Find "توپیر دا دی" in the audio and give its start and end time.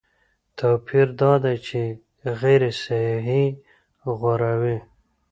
0.57-1.55